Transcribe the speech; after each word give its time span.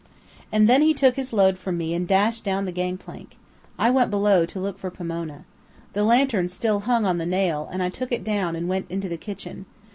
And 0.51 0.67
then 0.67 0.81
he 0.81 0.95
took 0.95 1.15
his 1.15 1.31
load 1.31 1.59
from 1.59 1.77
me 1.77 1.93
and 1.93 2.07
dashed 2.07 2.43
down 2.43 2.65
the 2.65 2.71
gang 2.71 2.97
plank. 2.97 3.37
I 3.77 3.91
went 3.91 4.09
below 4.09 4.47
to 4.47 4.59
look 4.59 4.79
for 4.79 4.89
Pomona. 4.89 5.45
The 5.93 6.03
lantern 6.03 6.47
still 6.47 6.79
hung 6.79 7.05
on 7.05 7.19
the 7.19 7.25
nail, 7.27 7.69
and 7.71 7.83
I 7.83 7.89
took 7.89 8.11
it 8.11 8.23
down 8.23 8.55
and 8.55 8.67
went 8.67 8.89
into 8.89 9.07
the 9.09 9.15
kitchen. 9.17 9.67